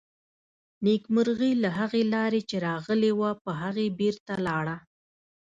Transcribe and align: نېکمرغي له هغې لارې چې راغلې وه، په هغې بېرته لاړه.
نېکمرغي 0.85 1.51
له 1.63 1.69
هغې 1.79 2.03
لارې 2.13 2.41
چې 2.49 2.55
راغلې 2.67 3.11
وه، 3.19 3.31
په 3.43 3.51
هغې 3.61 3.87
بېرته 3.99 4.33
لاړه. 4.47 4.75